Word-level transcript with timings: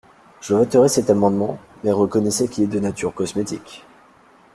Je 0.41 0.55
voterai 0.55 0.89
cet 0.89 1.11
amendement, 1.11 1.59
mais 1.83 1.91
reconnaissez 1.91 2.47
qu’il 2.47 2.63
est 2.63 2.73
de 2.73 2.79
nature 2.79 3.13
cosmétique. 3.13 3.85